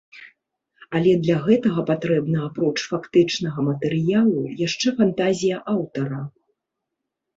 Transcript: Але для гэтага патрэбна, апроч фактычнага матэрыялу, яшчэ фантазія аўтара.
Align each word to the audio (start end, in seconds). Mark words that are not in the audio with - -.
Але 0.99 1.11
для 1.25 1.35
гэтага 1.47 1.83
патрэбна, 1.89 2.39
апроч 2.47 2.77
фактычнага 2.93 3.67
матэрыялу, 3.69 4.41
яшчэ 4.67 4.87
фантазія 5.03 5.57
аўтара. 5.75 6.21